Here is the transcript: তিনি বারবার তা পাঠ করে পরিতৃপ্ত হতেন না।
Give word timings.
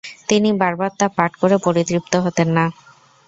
তিনি 0.29 0.49
বারবার 0.61 0.91
তা 0.99 1.07
পাঠ 1.17 1.31
করে 1.41 1.55
পরিতৃপ্ত 1.65 2.13
হতেন 2.25 2.49
না। 2.57 2.65